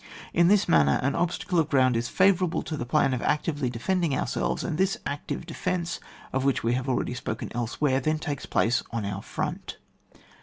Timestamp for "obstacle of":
1.13-1.69